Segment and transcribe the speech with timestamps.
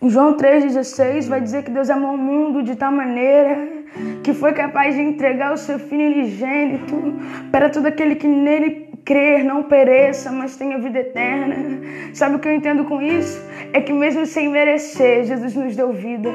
[0.00, 3.68] João 3,16 vai dizer que Deus amou o mundo de tal maneira
[4.22, 7.16] que foi capaz de entregar o seu Filho unigênito
[7.50, 11.56] para todo aquele que nele crer, não pereça, mas tenha vida eterna.
[12.12, 13.42] Sabe o que eu entendo com isso?
[13.78, 16.30] É que mesmo sem merecer, Jesus nos deu vida.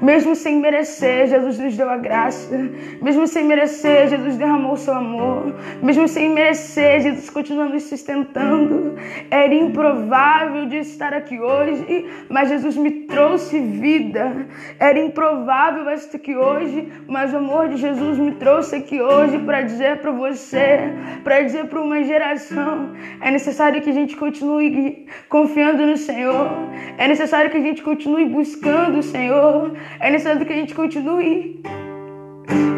[0.00, 2.56] Mesmo sem merecer, Jesus nos deu a graça.
[3.02, 5.56] Mesmo sem merecer, Jesus derramou o seu amor.
[5.82, 8.94] Mesmo sem merecer, Jesus continua nos sustentando.
[9.28, 14.46] Era improvável de estar aqui hoje, mas Jesus me trouxe vida.
[14.78, 19.62] Era improvável estar aqui hoje, mas o amor de Jesus me trouxe aqui hoje para
[19.62, 20.92] dizer para você,
[21.24, 22.92] para dizer para uma geração.
[23.20, 26.52] É necessário que a gente continue confiando no Senhor.
[26.96, 29.72] É necessário que a gente continue buscando o Senhor.
[30.00, 31.60] É necessário que a gente continue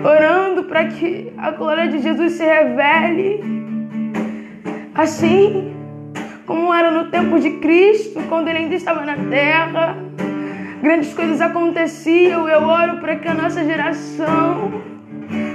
[0.05, 3.41] orando para que a glória de Jesus se revele.
[4.95, 5.75] Assim
[6.47, 9.97] como era no tempo de Cristo, quando ele ainda estava na terra.
[10.83, 12.49] Grandes coisas aconteciam.
[12.49, 14.81] Eu oro para que a nossa geração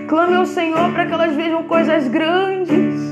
[0.07, 3.10] clame ao Senhor para que elas vejam coisas grandes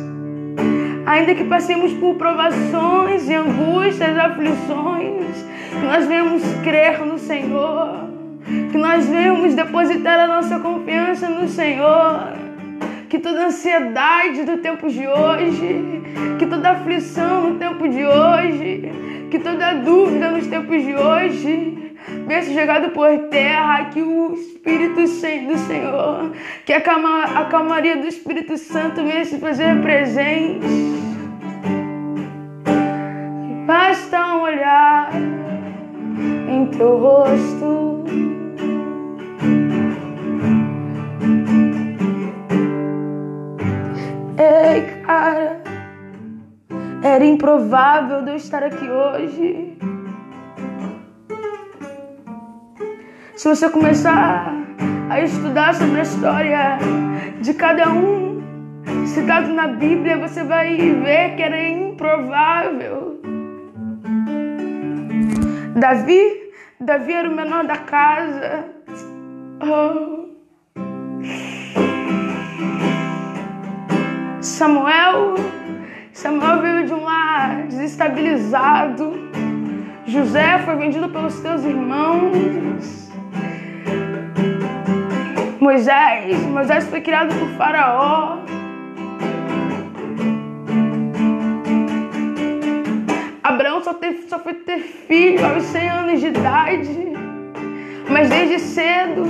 [1.19, 5.35] ainda que passemos por provações e angústias, aflições,
[5.69, 8.09] que nós venhamos crer no Senhor,
[8.71, 12.33] que nós venhamos depositar a nossa confiança no Senhor,
[13.09, 16.01] que toda ansiedade do tempo de hoje,
[16.37, 18.89] que toda aflição no tempo de hoje,
[19.29, 25.05] que toda dúvida nos tempos de hoje, venha ser jogado por terra, que o Espírito
[25.07, 26.31] Santo do Senhor,
[26.65, 31.08] que a, calma, a calmaria do Espírito Santo venha se fazer presente.
[36.69, 38.03] Teu rosto.
[44.37, 45.61] Ei, cara,
[47.03, 49.77] era improvável de eu estar aqui hoje.
[53.35, 54.53] Se você começar
[55.09, 56.77] a estudar sobre a história
[57.41, 58.41] de cada um
[59.05, 63.21] citado na Bíblia, você vai ver que era improvável.
[65.75, 66.38] Davi,
[66.81, 68.63] Davi era o menor da casa.
[69.61, 70.29] Oh.
[74.41, 75.35] Samuel,
[76.13, 79.11] Samuel veio de um lar desestabilizado.
[80.05, 83.11] José foi vendido pelos teus irmãos.
[85.59, 88.37] Moisés, Moisés foi criado por Faraó.
[93.43, 94.78] Abraão só, teve, só foi ter
[95.09, 97.09] filho aos 100 anos de idade.
[98.07, 99.23] Mas desde cedo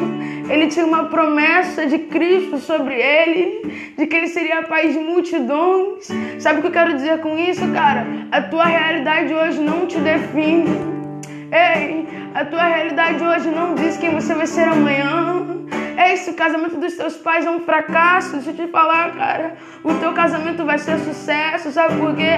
[0.50, 6.10] ele tinha uma promessa de Cristo sobre ele, de que ele seria pai de multidões.
[6.38, 8.06] Sabe o que eu quero dizer com isso, cara?
[8.32, 10.70] A tua realidade hoje não te define.
[11.52, 15.46] Ei, a tua realidade hoje não diz quem você vai ser amanhã.
[15.98, 19.56] Ei, se o casamento dos teus pais é um fracasso, deixa eu te falar, cara.
[19.84, 22.38] O teu casamento vai ser sucesso, sabe por quê?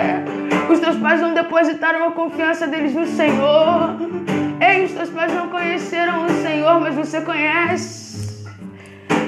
[0.71, 3.97] Os teus pais não depositaram a confiança deles no Senhor.
[4.65, 8.45] Ei, os teus pais não conheceram o Senhor, mas você conhece.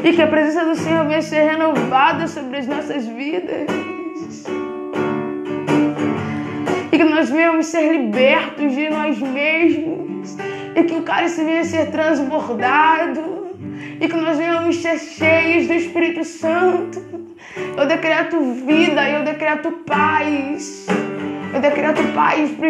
[0.05, 3.67] E que a presença do Senhor venha ser renovada sobre as nossas vidas.
[6.91, 10.37] E que nós venhamos ser libertos de nós mesmos.
[10.75, 13.47] E que o cálice venha ser transbordado.
[13.99, 17.01] E que nós venhamos ser cheios do Espírito Santo.
[17.75, 20.87] Eu decreto vida, eu decreto paz.
[21.53, 22.67] Eu decreto paz para